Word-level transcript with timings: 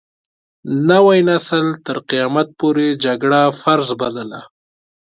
نوي 0.89 1.19
نسل 1.29 1.65
تر 1.85 1.97
قيامت 2.09 2.47
پورې 2.59 2.87
جګړه 3.05 3.41
فرض 3.61 3.87
بلله. 4.01 4.41